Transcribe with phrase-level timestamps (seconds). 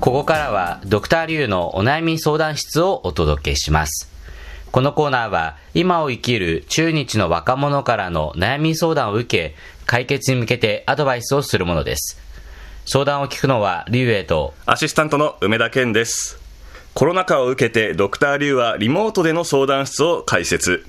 [0.00, 4.08] ここからはドクターリュウのお悩み相談室をお届けします。
[4.70, 9.56] このコーナーは今を生きる中日の若者からの悩み相談を受け、
[9.86, 12.16] 解決に向けてアドバイスをするものです。
[12.86, 16.38] 相談を聞くのはリュウエとアシスタントの梅田健です。
[16.94, 20.86] コロナ禍を受けてドクターリュウはリモートでの相談室を開設。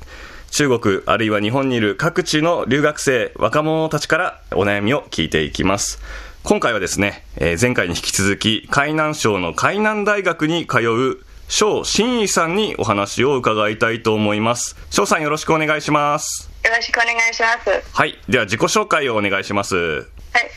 [0.52, 6.00] 中国あるいは日本にいる各地の留学生、若者たちからお悩みを聞いていきます。
[6.44, 14.76] 今回はですね、えー前回に引き続き海南省の海南大学に通う翔真意さんにお話を伺いたいと思います。
[14.90, 16.50] 翔さんよろしくお願いします。
[16.64, 17.70] よろしくお願いします。
[17.70, 18.18] はい、はい。
[18.30, 20.08] では自己紹介をお願いします。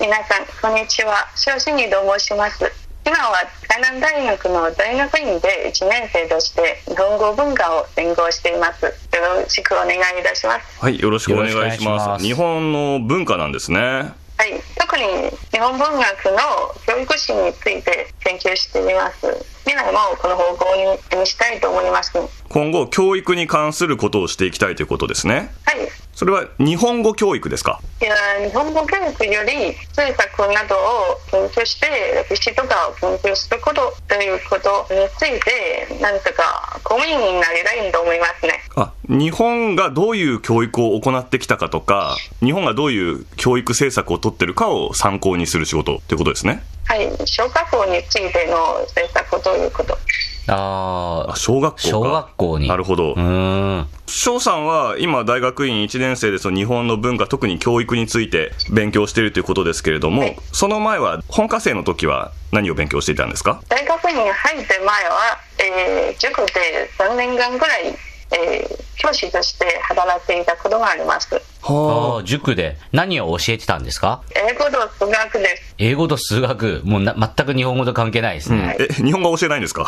[0.00, 1.28] 皆さん、こんにちは。
[1.34, 2.70] 小新義と申します。
[3.04, 3.36] 今は
[3.68, 8.84] 海南大学の大学院で1年生として日本語文化を専攻しています。
[8.84, 8.90] よ
[9.42, 10.80] ろしくお願いいたします。
[10.80, 11.00] はい。
[11.00, 12.18] よろしくお願いしま。
[12.18, 14.21] す日本の文化なんですね。
[14.38, 15.04] はい、特に
[15.52, 16.38] 日本文学の
[16.86, 19.26] 教育史について研究しています。
[19.64, 22.16] 未来もこの方向にしたいと思います。
[22.16, 25.54] は今後、教育に関することをしていきたいということですね。
[25.72, 25.88] い。
[26.14, 27.80] それは日本語教育ですか？
[28.00, 28.14] いや
[28.46, 31.86] 日本語教育より政策などを研究して
[32.28, 38.60] 歴史とかを研究することということについてなんとか公務員になりたいと思いますね。
[38.76, 46.62] あ、日本がどういう教育を行ってきたかとか、日本がどういう教育政策を取ってるかを参考にする仕事ってことですね？
[46.84, 49.96] はい小学校についての政策ということ？
[50.48, 51.88] ああ、小学校か。
[51.88, 52.68] 小学校に。
[52.68, 53.14] なるほど。
[54.06, 60.36] 翔さんは今大学院1年生でその日本の文化、特に教育について勉強しているということですけれども、はい。
[60.52, 63.62] その前は本科生の時は何を勉強していたんですか？
[63.68, 67.86] 大学に入って前は、えー塾で3年間ぐらい、
[68.32, 71.34] えー教師として働いていたことがあります。
[71.64, 72.18] あ。
[72.20, 74.22] あ、塾で何を教えてたんですか？
[74.36, 75.74] 英語と数学です。
[75.78, 78.76] 英語と数学、もうな全く日本語と関係ないですね。
[78.78, 79.86] え、日本語教えないんですか？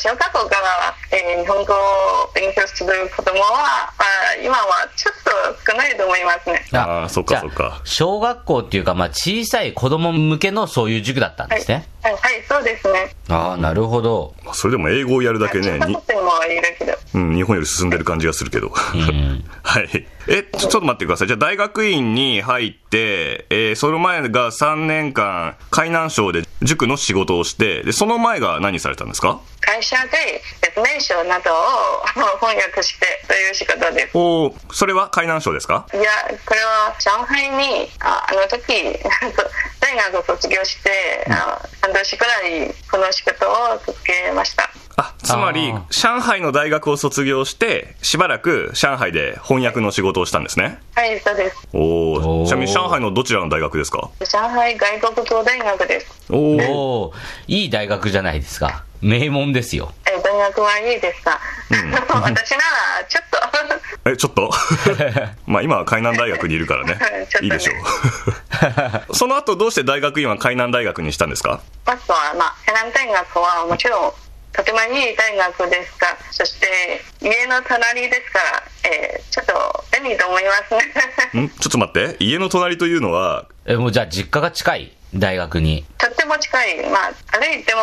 [0.00, 1.76] 小学校から、えー日本語を
[2.34, 6.64] 勉強する子供は、まあ、今はちょっと少ないと思いますね。
[6.72, 11.86] あーそっかそっか小学校っていうか、まあ、小さい子供向けのそういう塾だったんですね。
[12.02, 13.14] はい、はい、そうですね。
[13.28, 14.34] ああ、なるほど。
[14.54, 16.92] それでも英語をやるだけね、に小学生もいるけど。
[17.14, 18.68] うん、日本より進んでる感じがするけど。
[18.68, 18.70] ん
[19.62, 20.06] はい。
[20.32, 21.28] え、ちょちょっと待ってください。
[21.28, 29.40] じゃあ大学院に入って、えーその前が3年間、海南省で塾の仕事をして、で、その前が何されたんですか？
[29.60, 32.06] 会社で説明書などを
[32.38, 34.10] 翻訳してという仕事です。
[34.14, 35.86] おーそれは海南省ですか？
[35.92, 36.02] いや、
[36.46, 38.72] これは上海に、ああの時、
[39.80, 44.70] 大学を卒業して、あ半年くらいこの仕事を続けました。
[45.00, 50.78] あ、つまりあ、上海の大学を卒業して、しばらく上海で翻訳の仕事をしたんですね。
[50.94, 51.56] はい、そうです。
[51.72, 54.10] おおちなみに上海のどちらの大学ですか？
[54.20, 56.22] 上海外国語大学です。
[56.30, 57.12] おお
[57.48, 58.84] いい大学じゃないですか。
[59.00, 59.92] 名門ですよ。
[60.06, 61.40] え大学はいいですか、
[61.70, 62.62] 私なら
[63.08, 63.40] ちょっと
[64.10, 64.50] え、ちょっと？
[65.46, 66.94] まあ今は海南大学にいるからね。
[66.94, 67.00] ね
[67.42, 67.72] いいでしょ
[69.10, 69.14] う。
[69.16, 71.60] その後どうして大学院は海南大学にしたんですか？
[71.86, 74.12] まずは、まあ、海南大学はもちろん
[74.52, 80.74] とてもいい大学ですがそして家の隣ですから、えーちょっと便利と思います
[81.36, 81.48] ねん？
[81.50, 82.16] ちょっと待って。
[82.24, 85.84] 家の隣というのは、え、もうじゃあ実家が近い大学に？
[85.98, 87.80] とっても近い、まあ、歩いても、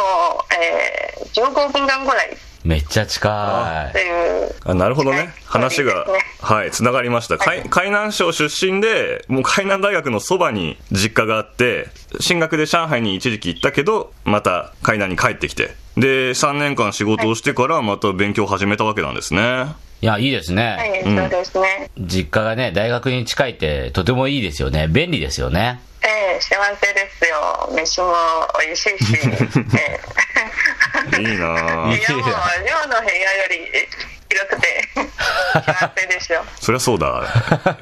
[0.53, 4.01] えー、15分間ぐらいめっちゃ近とい。
[4.01, 5.29] いうあなるほどねはい。
[5.45, 6.05] 話が
[6.41, 7.37] はい、つながりました。
[7.37, 11.87] 海海南省出身で、もう海南大学のそばに実家があって、
[12.19, 19.65] 進学で上海に一時期行ったけど、また海南に帰ってきて、で、3年間仕事をしてからまた勉強を始めたわけなんですね。
[20.01, 21.01] いや、いいですはね。
[21.03, 24.87] い、そうですね、実家がね、大学に近いってとてもいいですよね。
[24.87, 25.81] 便利ですよね。
[26.03, 28.13] えー、幸せですよ飯も
[28.63, 29.17] 美味しいし、
[29.75, 30.17] えー
[31.19, 31.89] いいなぁ。
[31.89, 34.83] 寮の部屋より広くて
[35.53, 37.23] 幸せでしょ そりゃそうだ。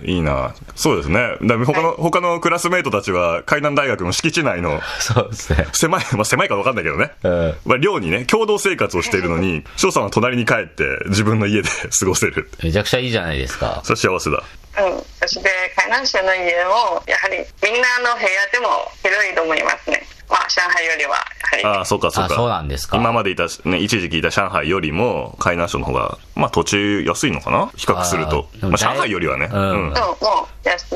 [0.03, 1.37] いいなそうですね。
[1.41, 5.67] だ他の、他のクラスメイトたちは海南大学の敷地内のそうですね。
[5.73, 7.11] 狭い、まあ狭いか分かんないけどね。
[7.23, 11.69] うんまあ寮にね、共同生活をしているのに、翔さんは隣に帰って自分の家で
[11.99, 12.49] 過ごせる。
[12.63, 13.81] めちゃくちゃいいじゃないですか。
[13.83, 14.43] それ幸せだ。
[14.77, 20.05] うん、そして海南省の家もやはりみんなの部屋でも広いと思いますね。
[20.29, 21.15] まあ上海よりはや
[21.51, 21.63] はり。
[21.63, 22.33] ああ、そうかそうか。
[22.33, 27.71] あそうなんですか今までいた、ね、一時期いた上海よりも、海南省の方が、まあ土地安いのかな？
[27.75, 28.49] 比較すると。
[28.61, 29.49] あまあ上海よりはね。
[29.51, 30.95] うんうん、もう安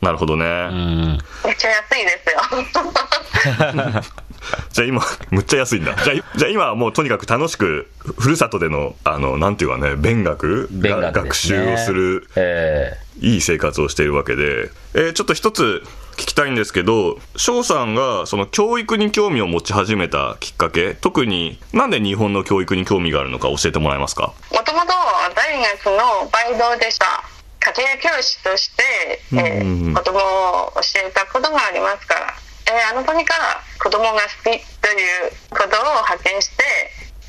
[0.00, 0.44] なるほどね。
[0.46, 1.18] うん。
[1.44, 2.40] めっちゃ安いですよ。
[4.72, 5.94] じゃあ今、むっちゃ安いんだ。
[6.02, 15.82] じゃあ、じゃあ今はもうとにかく楽しく、ふるさとでの、あの、なんていうかね、勉学勉学ね習をする、えいい生活をしているわけで、えーちょっと一つ
[16.16, 24.32] 聞きたいんですけど、翔さんがその教育に興味を持ち始めたきっかけ、特になんで日本の教育に興味があるのか教えてもらえますか？
[24.52, 24.92] もともと
[25.34, 27.06] 大学のバイトでした。
[27.60, 28.82] 家庭教師として、
[29.32, 29.86] えーうんうん。
[29.88, 32.34] うん子供を教えたことがありますから、
[32.66, 34.60] えーあの時から子供が好きという
[35.50, 36.64] ことを発見して、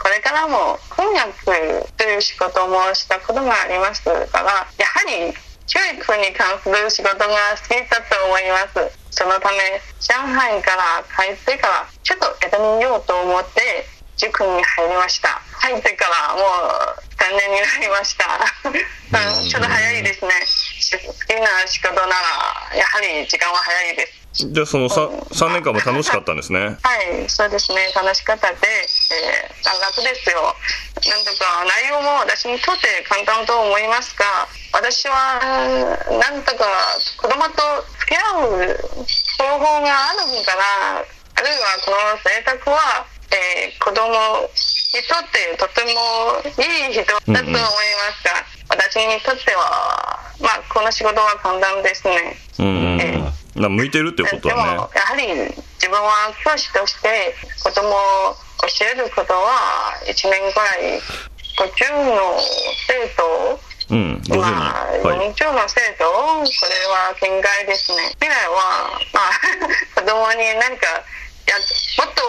[0.02, 1.44] これからも翻訳
[1.98, 4.66] という仕事もしたことがありますから、やは
[5.28, 5.34] り
[5.72, 8.92] 教育に関する仕事が好きだと思います。
[9.10, 13.88] そのため、上海から帰ってから、ちょっとやってみようと思って、
[14.18, 15.40] 塾に入りました。
[15.64, 18.44] 入ってからもう3年になりました。
[18.68, 20.32] うん ちょっと早いですね。
[20.46, 24.21] し好きな仕事なら、やはり時間は早いです。
[24.34, 26.60] じゃあその 3, 3年間も楽しかったんですね。
[26.60, 30.56] はい、そうですね、楽しかったで、えー、楽ですよ。
[31.04, 35.40] なんとか内容も私にとって簡単と思いますが、私は
[36.08, 36.64] なんとか
[37.20, 38.80] 子供と付き合う
[39.38, 43.06] 方法があるから、あるいはこの選択は、
[43.36, 47.68] えー、子供にとってとてもいい人だと思いま
[48.16, 52.38] すが、私にとっては、まあ、この仕事は簡単ですね。
[52.60, 53.21] うんうんえうん。
[53.56, 54.72] な向いてるっていうことでもはね。
[54.74, 55.28] やはり
[55.76, 58.36] 自分は教師として子供を
[58.68, 61.00] 教えることは1年ぐらい
[61.58, 62.38] 50の
[62.88, 63.60] 生徒
[63.92, 64.38] うん、50人。
[64.40, 65.34] まあ、はい。
[65.36, 69.32] 40の生徒これは限界ですね未来は、まあ、
[70.00, 70.88] 子供に何か
[71.48, 71.58] や
[71.98, 72.22] もっと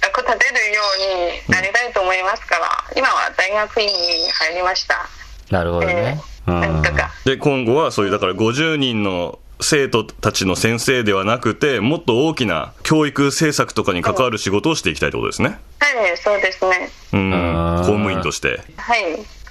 [0.00, 5.08] 役立てるようになりたいと思いますから今は大学院に入りました、
[5.50, 6.18] えなるほどね。
[6.20, 15.58] えーなんとかで、今後はそういう、だから50人の生徒たちの先生ではなくて、もっと大きな教育政策とかに関わる仕事をしていきたいってことですね。
[15.80, 17.30] はいそうですねうん。
[17.30, 18.60] うん公務員として。
[18.76, 19.02] はい。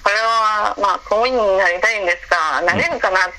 [0.02, 3.32] これは、まあ、公務員になりたいんですが、なれるかなと。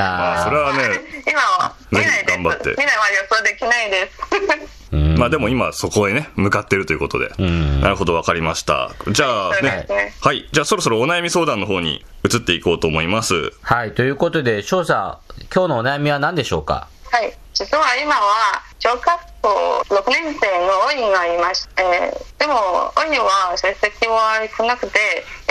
[0.00, 2.16] あーそれはね、 今は見ないです。
[2.16, 4.79] ぜひ頑張って未来は予想できないです。
[4.92, 7.30] うんまあでも今そこへね、向かってるということで。
[7.42, 8.90] んなるほど、わかりました。
[9.12, 10.48] じゃあねね、はい。
[10.50, 13.52] じゃあそろそろお悩み相談の方に移っていこうと思います。
[13.62, 16.88] はい、ということで、翔さん、今日のお悩みは何でしょうか？
[17.10, 17.32] はい。
[17.60, 19.04] 実は今は、小学
[19.44, 24.98] 校6年生のおいがいまして、えーでも、おいは成績は少なくて、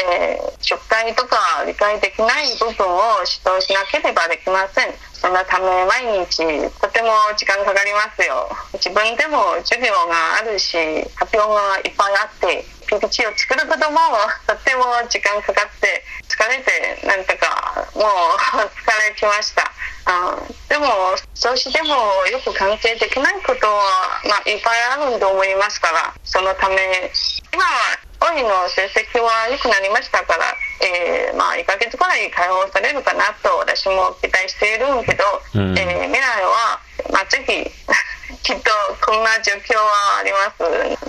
[0.02, 4.90] えー宿題とか理解できない部分を指導しなければできません。
[5.14, 6.42] そのため毎日
[6.82, 8.50] とても時間かかりますよ。
[8.74, 10.76] 自分でも授業があるし、
[11.14, 14.02] 発表がいっぱいあって、PPT を作ることも
[14.50, 16.02] とても時間かかって
[16.40, 19.68] 疲れてなんとかもう疲れきました。
[20.08, 20.40] あ
[20.70, 20.88] でも
[21.36, 21.92] 少しでも
[22.32, 27.12] よく関係できないことは、まあ、いっぱいあると思いますからそのため
[27.54, 35.24] 今はおいの成績は良くなりましたから、えーまあ、1ヶ月ぐらい解放されるかなと私も期待しているんけど、
[35.56, 35.78] うん。
[35.78, 36.80] えー未来は、
[37.12, 37.64] まあ、ぜひ
[38.44, 38.72] きっと
[39.06, 40.64] こんな状況はあります。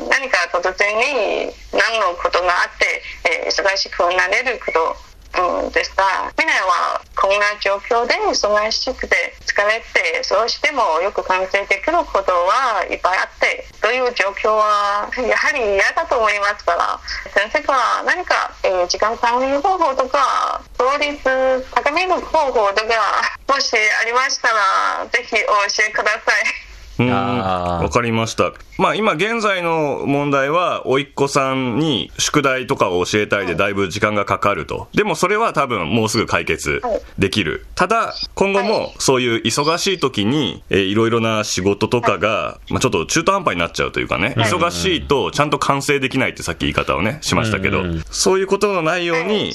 [0.08, 4.96] 何か突然に何のことがあって、えー忙しくなれること、
[5.38, 16.98] うん、ですが未来はこんな状況で忙しくて疲れてそうしてもよく関係できることはいっぱいあってという状況はやはり嫌だと思いますから
[17.30, 21.22] 先生から何か、えー時間管理方法とか効率
[21.70, 26.69] 高める方法とかもしありましたらぜひお教えください。
[26.98, 27.10] うん。
[27.10, 27.82] あー。
[27.82, 28.52] わかりました。
[28.78, 34.88] まあ今現在の問題は、甥っ子さんに宿題とかを教えたいでだいぶ時間がかかると。
[34.94, 36.82] でもそれは多分もうすぐ解決
[37.18, 37.66] できる。
[37.74, 49.54] ただ、今後もそういう忙しい時に、えーいろいろな仕事とかが、まあちょっと中途半端になっちゃうというかね、忙しいとちゃんと完成できないってさっき言い方をね、しましたけどそういうことのないようはいに、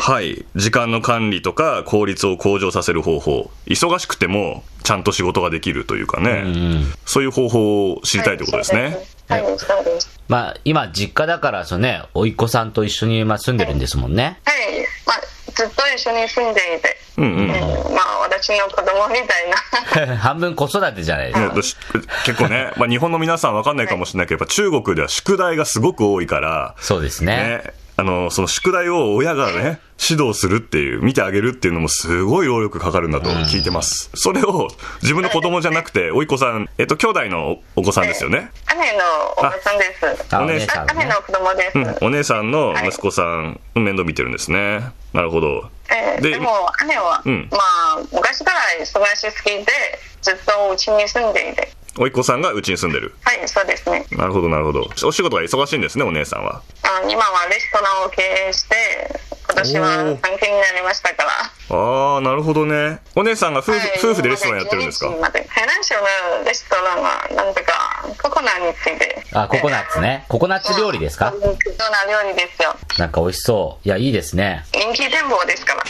[0.00, 8.98] はい、時間の管理とか効率を向上させる方法、忙しくてもちゃんと仕事ができるというかね、うんそういう方法を知りたいということですね。
[9.28, 10.20] はい、そうです。
[10.28, 14.40] まあ、今、実家だから、そうね、甥っ子さんと一緒に、まあ、住んでるんですもんね。
[14.44, 15.20] はい、まあ、
[15.52, 20.16] ずっと一緒に住んでいて、うんうんえーまあ、私の子供みたいな。
[20.16, 22.00] 半分子育てじゃないですか。
[22.24, 27.36] 結構ね、まあ、日本の皆さんわかんないかもしれないけど、やっぱ中国では宿題がすごく多いから、そうですね。
[27.36, 29.78] ね、あの、その宿題を親がね、
[30.10, 34.10] 指導するっていう、見てあげるっていうのもすごい労力かかるんだと聞いてます。
[34.14, 34.66] それを
[35.02, 38.50] 自分の子供じゃなくて、甥っ子さん、えっと、兄弟のお子さんですよね？
[38.76, 39.04] 姉の
[39.38, 40.34] おばさんです。
[40.34, 41.14] あ、おお姉姉さんね姉の。
[41.22, 41.78] 子供です。
[41.78, 44.80] うん、お姉さんの息子さん、面倒見てるんですね。
[45.12, 45.70] なるほど。
[45.88, 46.48] でえーでも
[46.88, 49.66] 姉は、うんまあ昔から忙しすぎて
[50.22, 53.14] ずっとうちに住んでいておいっ子さんがうちに住んでる。
[53.22, 54.88] はいそうですねなるほど、なるほど。
[55.04, 56.62] お仕事が忙しいんですね、お姉さんは。
[56.82, 58.76] あ今はレストランを経営して
[59.52, 61.30] 今年はおー産休になりましたから
[61.76, 63.00] ああ、なるほどね。
[63.14, 65.06] お姉さんが夫婦,、はい夫婦でレストランやってるんですか？
[65.06, 70.24] 今まで12時までフィナンシャルのレストランはなんとかココナについてあ、ココナッツね。
[70.28, 71.30] ココナッツ料理ですか？
[71.32, 71.46] そうな
[72.22, 73.86] 料理ですよなんか美味しそう。
[73.86, 74.64] いや、いいですね。
[74.74, 75.82] 人気店舗ですから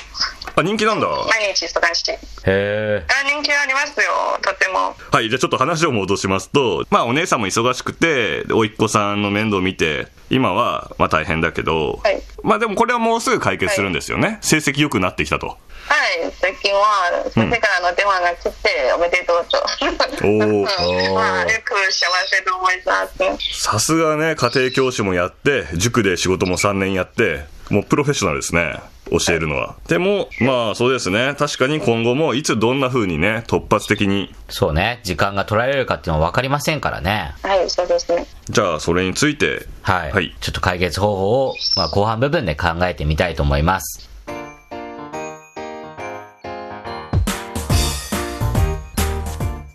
[0.54, 1.06] あ、人気なんだ。
[1.08, 3.06] 毎日忙しいへえ。
[3.08, 4.04] あ人気ありますよ
[4.42, 14.38] とてもはい、じゃあちょっと話を戻しますと、まあお姉さんも忙しくて、でおいっ子さんの面倒を見て、今はまあ大変だけど、はいまあでもこれはもうすぐ解決するんですよね。
[14.40, 15.46] 成績良くなってきたと。
[15.48, 19.58] はい、最近は先生からの電話が来て、おめでとうと。
[20.24, 23.06] おーうんまあ、よく幸せと思いま
[23.38, 23.60] す。
[23.60, 28.80] さすがね、家庭教師もやって、塾で仕事も3年やって、もうプロフェッショナルですね。
[29.10, 29.76] 教えるのは。
[29.88, 31.34] でも、まあそうですね。
[31.38, 35.00] 確かに今後もいつどんな風にね、突発的に、そうね。
[35.04, 37.34] 時間が取られるかっていうのは分かりませんからね。
[37.42, 38.26] はい、そうですね。
[38.50, 40.12] じゃあそれについて、はい。
[40.12, 44.10] はいちょっと解決方法を、まあ、後半部分で考えてみたいと思います。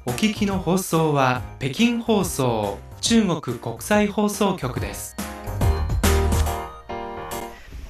[0.05, 5.26] お聞きの放送は北京放送中国国際放送局です。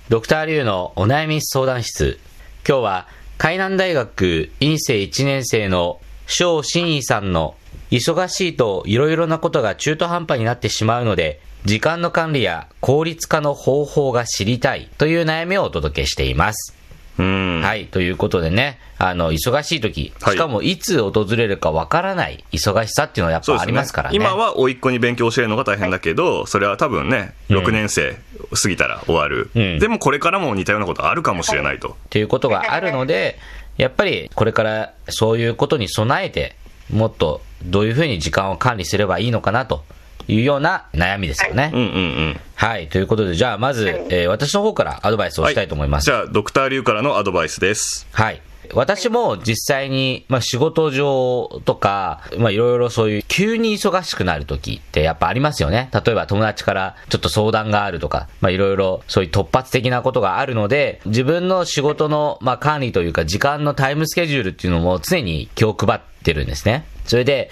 [0.10, 2.18] ドクターリュウのお悩み相談室。
[2.66, 7.56] 今日は、海南大学院生1年生の翔真意さんの
[7.92, 16.74] 忙しいといろいろなことが中途半端になってしまうので、時間の管理や効率化の方法が知りたいという悩みをお届けしています。
[17.20, 17.60] うん。
[17.62, 17.88] はい。
[17.88, 24.16] ということでね、あの、忙しい時、はいしかもいつ訪れるかわからない忙しさっていうのはやっぱありますからね。
[24.16, 28.18] 今は甥っ子に勉強教えるのが大変だけど、それは多分ね、うん6年生
[28.62, 31.96] 過ぎたら終わる、うんでもこれからも似たようなことあるかもしれないと。
[32.10, 33.38] ということがあるので、
[33.78, 36.56] やっぱりこれからそういうことに備えて、
[36.92, 39.84] もっとどういうふうに時間を管理すればいいのかなと
[40.28, 41.72] いうような悩みですよね。
[41.74, 41.90] うんうんう
[42.32, 42.40] ん。
[42.56, 42.88] はい。
[42.88, 46.06] ということで、じゃあまず、えー私の方からアドバイスをしたいと思います。
[46.06, 48.08] じゃあ、ドクターリュウからのアドバイスです。
[48.12, 48.42] はい。
[48.74, 55.90] 私も実際に、まあ、仕事上とか、まあ、いろいろそういう急に忙しくなる時ってやっぱありますよね。
[55.94, 66.86] 例えば友達からちょっと相談があるとか、まあ、いろいろそういう突発的なことがあるので、自分の仕事の、まあ、管理というか時間のタイムスケジュールっていうのも常に気を配ってるんですね。
[67.08, 67.50] それで、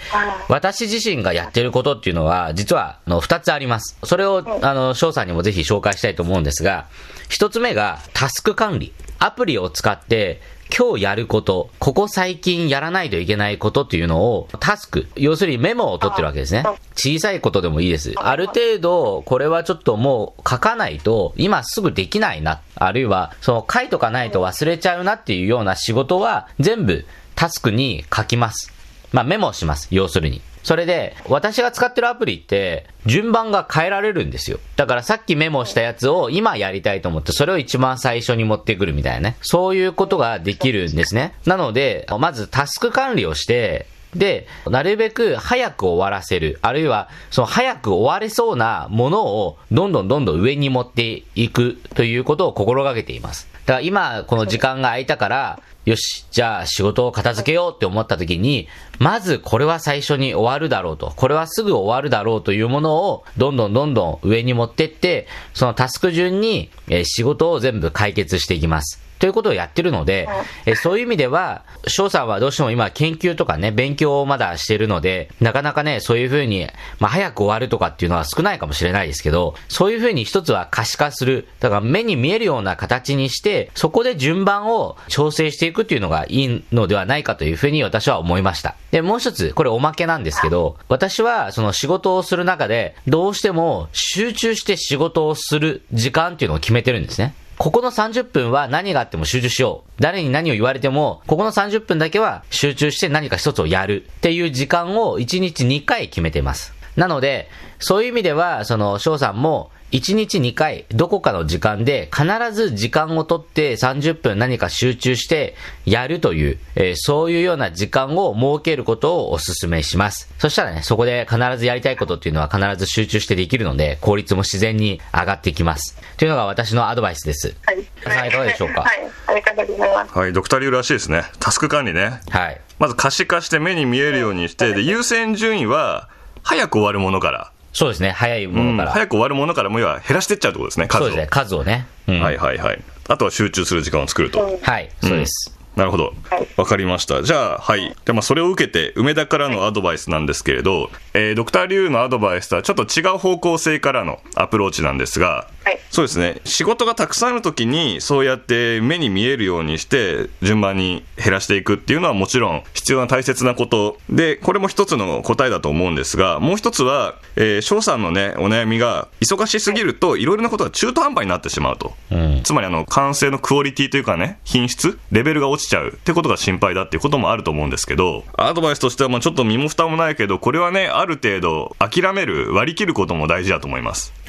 [0.48, 3.98] 私自身がやってることっていうのは、実は、あの、二つあります。
[4.04, 6.86] それを、あの、翔さんにもぜひ紹介したいと思うんですが、
[7.30, 8.92] 一つ目が、タスク管理。
[9.18, 10.42] アプリを使って、
[10.74, 16.64] 今日やること、ここ最近やらないといけないことっていうのを、タスク、要するにメモを取ってるわけですね。
[16.94, 18.12] 小さいことでもいいです。
[18.16, 22.60] ある程度、これはちょっともう書かないと、今すぐできないな。
[22.74, 28.72] あるいは、その書いとかないと忘れちゃうなっていうような仕事は、全部タスクに書きます。
[29.12, 29.88] まあメモします。
[29.90, 30.42] 要するに。
[30.66, 34.58] それで、私が使ってるアプリって、順番が変えられるんですよ。
[34.74, 39.36] だからさっきメモしたやつを今やりたいと思って、それを一番最初に持ってくるみたいなね。
[39.42, 41.34] そういうことができるんですね。
[41.46, 43.86] なので、まずタスク管理をして、
[44.18, 46.58] で、なるべく早く終わらせる。
[46.62, 53.48] あるいは、その早く終われそうなものをどんどんどんどん上に持っていくということを心がけています。
[53.66, 58.66] だから今この時間が空いたから、よし、じゃあ仕事を片付けようって思った時に、
[58.98, 66.70] まずこれは最初に終わるだろうと、これはすぐ終わるだろうというものを、どんどんどんどん上に持ってって、そのタスク順に、
[67.04, 69.05] 仕事を全部解決していきます。
[69.18, 70.28] ということをやってるので、
[70.64, 76.68] えーそういう意味では、翔さんはどうしても今研究とかね、勉強をまだしてるので、なかなかね、そういう風に、
[77.00, 81.48] まあ早く終わるとかっていうのは少ないかもしれないですけど、そういう風に一つは可視化する。
[81.60, 88.76] だから目に見えるような形にして、そこで順番を調整していくっていうのがいいのではないかという風に私は思いました。
[88.90, 97.34] で、もう一つ、これおまけなんですけど、私はその仕事をする中で、どうしても集中して仕事をする時間っていうのを決めてるんですね。
[97.58, 99.90] ここの30分は何があっても集中しよう。
[100.02, 106.74] 誰に何を言われても、ここの30分だけは集中して何か一つをやるっていう時間を1日2回決めてます。
[106.96, 107.48] なので、
[107.78, 120.28] そういう意味では、その、翔さんも、1日2回、どこかの時間で、必ず時間をとって30分何か集中してやるという、えーそういうような時間を設けることをお勧めします。
[120.38, 125.96] そしたらね、そこで必ずやりたいことっていうのは必ず集中してできるので、効率も自然に上がっていきます。
[126.16, 127.54] というのが私のアドバイスです。
[127.64, 127.84] はい。
[128.02, 128.82] さんいかがでしょうか？
[128.82, 129.10] はい。
[129.28, 130.18] ありがとうございます。
[130.18, 131.22] はい、ドクターリュウらしいですね。
[131.38, 132.20] タスク管理ね。
[132.30, 132.60] はい。
[132.78, 136.08] まず可視化して目に見えるようにして、で、優先順位は、
[136.42, 138.10] 早く終わるものからそうですね。
[138.10, 138.92] 早いもうんのから。
[138.92, 141.06] 早く終わるものからも要は減らしてっちゃうってことですね、数を。
[141.08, 141.26] そうですね。
[141.26, 141.86] 数をね。
[142.08, 142.82] うんはいはいはい。
[143.06, 144.58] あとは集中する時間を作ると。
[144.62, 144.88] はい。
[145.02, 145.54] そうです。
[145.76, 146.48] なるほどはい。
[146.56, 147.22] わかりました。
[147.22, 147.94] じゃあ、はい。
[148.06, 156.40] でまあ、それを受けて、梅田からのアドバイスなんですけれど、えードクターリュウのアドバイスとはちょっと違う方向性からのアプローチなんですが、はいそうですね。
[156.44, 163.98] 仕事がたくさんあるときに、そうやって目に見えるようにして、順番に減らしていくっていうのはもちろん必要な大切なこと。
[164.08, 171.94] で、これも一つの答えだと思うんですが、もう一つは、えー翔さんのね、お悩みが、忙しすぎると、いろいろなことが中途半端になってしまうと。
[172.12, 172.42] うん。
[172.44, 184.12] つまりあの、完成のクオリティというかね、品質、レベルが落ちちゃうってことが心配だっていうこともあると思うんですけど、アドバイスとしてはまあちょっと身も蓋もないけど、これはね、ある程度諦める、割り切ることも大事だと思います。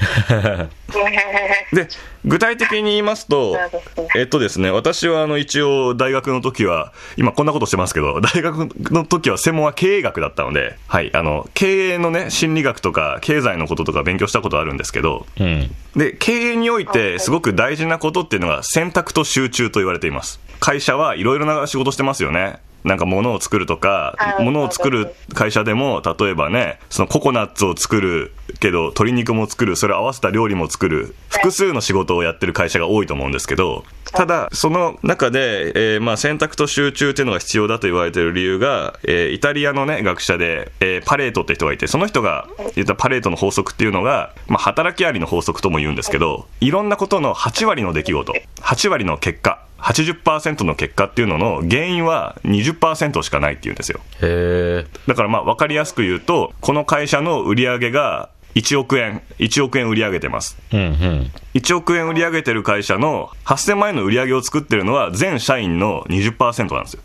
[1.72, 1.88] で、
[2.24, 3.56] 具体的に言いますと
[4.16, 15.74] えっとですね、私はあの一応大学の時は、今こんなことしてますけど、 大学の時は専門は経営学だったので、はい、あの、経営のね、心理学とか経済のこととか勉強したことあるんですけど、うん。
[15.96, 20.40] で、経営においてすごく大事なことっていうのが選択と集中と言われています。
[20.60, 22.58] 会社はいろいろな仕事してますよね。
[22.84, 48.32] なんか物を作るとかは、い物を作る会社でも、例えばね、そのココナッツを作るけど、鶏肉も作る、それを合わせた料理も作る、複数の仕事をやってる会社が多いと思うんですけど、ただ、その中で、えーまあ選択と集中っていうのが必要だと言われている理由が、えーイタリアのね、学者で、えーパレートって人がいて、その人が言ったパレートの法則っていうのが、まあ働きありの法則とも言うんですけど、いろんなことの8割の出来事、
[48.62, 54.00] 8割の結果、80%の結果っていうのの原因は20%しかないっていうんですよ。
[54.20, 54.86] へえ。
[55.06, 60.58] だからまあ分かりやすく言うと、この会社の売り上げが1億円、1億円売り上げてます。
[60.72, 61.32] うんうん。
[61.54, 67.02] 1億円売り上げてる会社の8000万円の売り上げを作ってるのは全社員の20%なんですよ。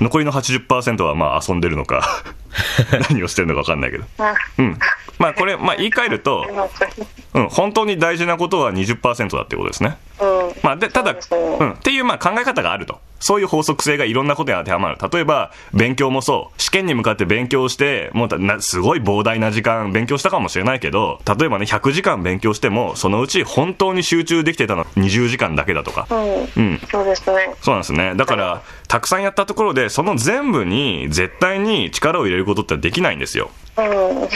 [0.00, 2.22] 残りの80%はまあ遊んでるのか、
[3.10, 4.04] 何をしてるのか分かんないけど。
[4.18, 4.78] あうん。
[5.18, 6.46] まあこれ、まあ言い換えると、
[7.34, 9.98] うん、本当に大事なことは20%だってことですね。
[10.20, 13.00] うんまあ、で、ただ、うん、っていうまあ考え方があると。
[13.20, 14.96] そういう法則性がいろんなことに当てはまる。
[15.12, 16.62] 例えば、勉強もそう。
[16.62, 26.06] 試験に向かって勉強して、もうなすごい膨大な時間勉強したかもしれないけど、例えばね、100時間勉強しても、そのうち本当に集中できてたのは20時間だけだとか。
[26.10, 26.80] うんうん。
[26.90, 28.14] そうですねそうなんですね。
[28.16, 33.50] だから、たくさんやったところで、その全部に絶対に力を入れることってできないんですよ。
[33.76, 34.28] うん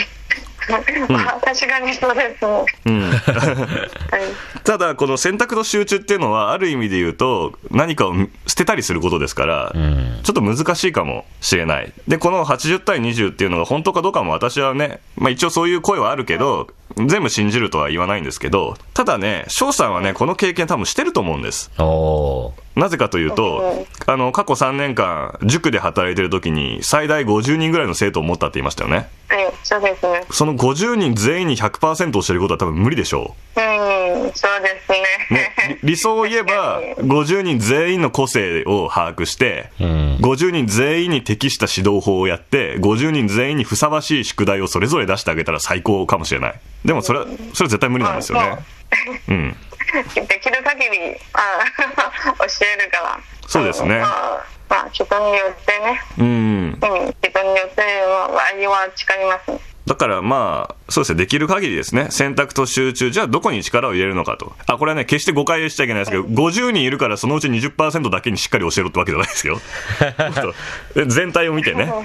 [1.09, 3.01] まあ確かにそうですねうん。
[3.11, 3.15] は
[4.57, 8.13] いただ、この選択と集中っていうのは、ある意味で言うと、何かを
[8.47, 10.19] 捨てたりすることですから、うん。
[10.23, 11.93] ちょっと難しいかもしれない。
[12.07, 21.71] で、この80対20っていうのが本当かどうかも私はね、まあ一応そういう声はあるけど、全部信じるとは言わないんですけど、ただね、翔さんはね、この経験多分してると思うんです。
[22.75, 29.09] なぜかというと、あの、過去3年間、塾で働いてる時に、最大50人ぐらいの生徒を持ったって言いましたよね。
[29.27, 34.97] はいそうですねその50人全員に100%教えることは多分無理でしょうんそうですね
[35.31, 35.33] う。
[35.33, 40.17] ね、理 理想を言えば、50人全員の個性を把握して、うん。
[40.21, 46.53] 50人全員に適した指導法をやって、50人全員にふさわしい宿題をそれぞれ出してあげたら最高かもしれない。
[46.83, 48.57] でもそれは、それは絶対無理なんですよね。
[49.29, 49.55] うん。
[50.27, 51.59] できる限りあ
[52.39, 53.99] 教えるからそうですね。
[53.99, 56.25] まあ、まあ、人によってね、うん。
[56.25, 56.29] う
[56.69, 64.53] ん、人によっては場合は違いますねだからまあ、そうですね、できる限りですね、選択と集中、じゃあどこに力を入れるのかと。
[64.65, 69.61] あ、これはね、決して誤解しちゃいけないですけど、50人いるからそのうち20%だけにしっかり教えろってわけじゃないですよ。
[71.07, 71.85] 全体を見てね。
[71.85, 71.99] そ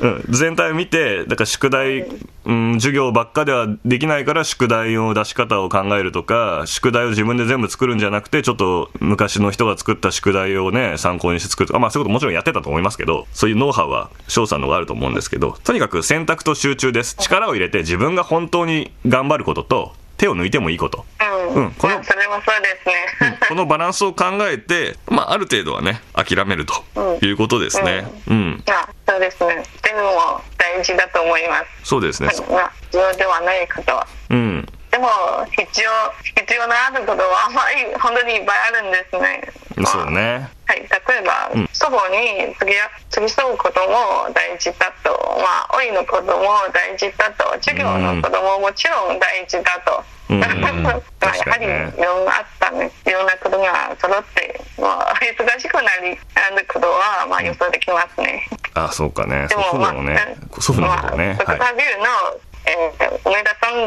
[0.00, 2.06] うん、全体を見て、だから宿題、
[2.44, 17.16] うん、授業ばっかではできないから宿題を出し方を考えるとか、宿題を自分で全部作るんじゃなくて、ちょっと昔の人が作った宿題をね、参考にして作るとか、まあそういうこともちろんやってたと思いますけど、そういうノウハウは翔さんのがあると思うんですけど、とにかく選択と集中です。
[17.18, 21.04] 力を入れて自分が本当に頑張ることと、手を抜いてもいいこと。
[21.20, 28.06] うん、うんこのまあそれもそうですね、このバランスを考えて、まあある程度はね、諦めるということですね。
[28.28, 28.64] うん。
[28.66, 32.30] まあそうですねでも大事だと思いますそうですね。
[32.48, 34.68] まあ必要ではないことはうん。
[35.02, 35.10] でも
[35.50, 35.90] 必要
[36.22, 39.50] 必要なあることはあまり本当にいっぱいあるんですね
[39.82, 40.48] そうね。
[40.66, 45.10] はい、例えば、祖母に付き添うことも大事だと、
[45.40, 50.04] まあ、老いのことも大事だと、授業のことももちろん大事だと。
[50.30, 58.48] うん まあやはりいろんなあったね、いろんなことが揃って、まあ、忙しくなりあることは、まあ、予想できますね。
[58.74, 59.46] あ、そうかね。
[59.48, 61.36] でも、祖父まあ、母のね、祖父のことね。
[61.46, 62.51] まあ、はい。
[62.64, 63.86] えー、梅田さん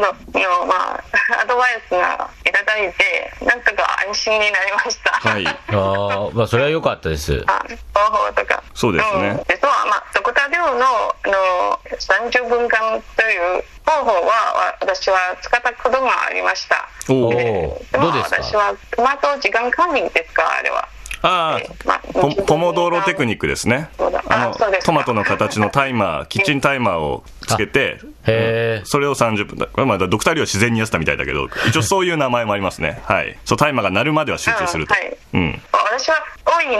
[0.66, 1.04] まあ、
[1.42, 5.10] アドバイスがいただいて、なんとか安心になりました。
[5.12, 5.46] はい。
[5.48, 7.42] ああ、まあ、それは良かったです。
[7.46, 7.62] あ
[7.94, 8.62] 方法とか。
[8.74, 10.84] そうですねん実は、まあ、ドクター・リョウの
[11.24, 16.86] あの30分間という方法は私は使ったことがありました。
[17.08, 18.42] おーおーでもどうですか？
[18.42, 20.86] 私はトマト時間管理ですかあれは。
[21.22, 23.88] あえーまああ、ポポモドーロテクニックですね。
[24.28, 28.82] あの、トマトの形のタイマー、キッチンタイマーをつけて、へえ。
[28.84, 29.68] それを30分だ。
[29.84, 33.00] まあ、ドクターリュウは自然にやってたみたいだけど、一応そういう名前もありますね。
[33.04, 33.38] はい。
[33.44, 34.94] そう、タイマーが鳴るまでは集中すると。
[34.94, 35.62] うんはいうん。
[35.72, 36.76] 私は大いに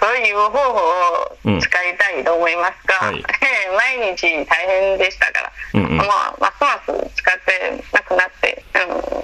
[0.00, 0.78] そういう方法
[1.56, 3.24] を使いたいと思いますが、うんはい
[3.74, 8.62] 毎日大変でしたから、うんうんまあ、ますます使ってなくなって、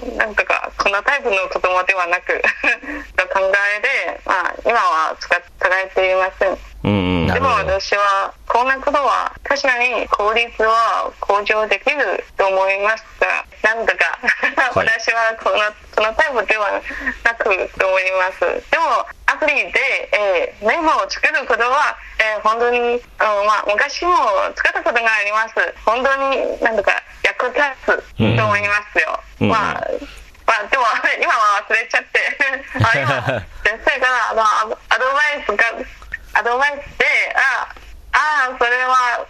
[0.03, 2.41] うん、なんとかこのタイプの子供ではなく
[3.15, 6.57] と考えで、まあ、今は使っ使えていません。
[6.83, 7.27] うんうん。
[7.27, 14.15] でも私はこんなことは確かに効率は向上できると思いますがなんとか、
[14.71, 14.87] はい。
[14.87, 15.59] 私はこの
[15.91, 16.79] このタイプでは
[17.27, 17.43] なく
[17.75, 18.39] と思います。
[18.71, 22.99] でもアプリで、えーメモを作ることは、えー本当に、うん
[23.43, 24.15] まあ、昔も
[24.55, 25.59] 使ったことがあります。
[25.83, 26.95] 本当になんとか
[27.27, 29.49] 役立つと思いますよ、うん。
[29.51, 29.83] まあ
[30.47, 30.87] まあ、でも
[31.19, 32.23] 今は忘れちゃって。
[32.79, 37.67] あ今先生からあのアアドバイスがアドバイスで、あ
[38.13, 39.25] あ、それは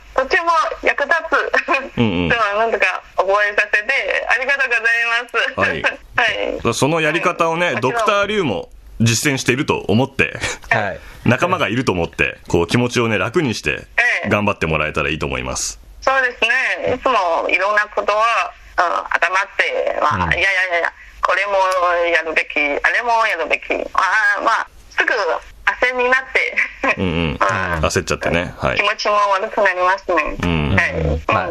[1.01, 1.97] 役立つ。
[1.97, 5.85] うんうんでもなんとか覚えさせて、ありがとうございます。
[5.85, 6.73] はいはい。
[6.73, 10.37] そのやり方をね、はいドクターリュウも実践していると思って、
[10.69, 10.99] はい。
[11.25, 15.79] 仲間がいると思って、こう気持ちをね、楽にしてええ頑張ってもらえたらいいと思います。
[16.01, 16.95] そうですね。
[16.95, 21.53] いつもいろんなことは、うん、頭って、まあ、うんいやいやいや、これも
[22.11, 23.73] やるべき、あれもやるべき。
[23.93, 25.13] ああ、まあ、すぐ
[25.65, 27.35] 焦りになって、うんうん。
[27.35, 28.53] 焦っちゃってね。
[28.57, 28.83] はい気。
[28.83, 30.37] 持ちも悪くなりますね。
[30.43, 31.01] うんはい。
[31.01, 31.49] うんまあ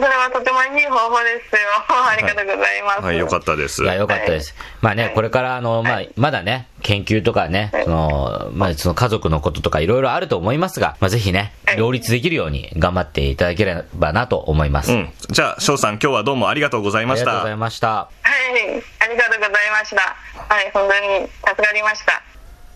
[0.00, 1.60] それはとてもいい方法ですよ。
[1.88, 3.02] ありがとうございます。
[3.02, 3.86] はい、よかったですい。
[3.86, 4.54] や、よかったです。
[4.80, 14.92] まあね、これから、あの、まあ、まだね、研究とかね、その、まあ、その家族のこととかいろいろあると思いますが、まあ、ぜひね、両立できるように頑張っていただければなと思います。
[14.92, 15.12] あうん。
[15.28, 17.56] じゃあ、翔さん、今日はどうもありがとうございましたりがとうござい。
[17.56, 17.88] ました。
[17.88, 20.16] はい、ありがとうございました。
[20.48, 22.29] はい、本当に助かりました。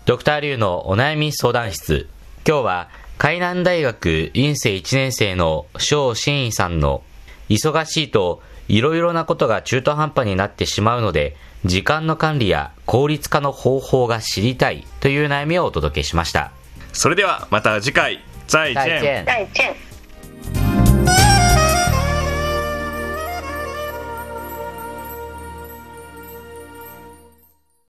[0.05, 2.07] ドクターリュウのお悩み相談室。
[2.47, 7.01] 今日は、海南大学院生1年生の翔真意さんの、
[7.49, 16.51] 忙しいといろいろなことが中途半端になってしまうので、時間の管理や効率化の方法が知りたいという悩みをお届けしました。
[16.93, 19.01] それでは、また次回、再再见。
[19.01, 19.25] 见。
[19.25, 19.94] 再见。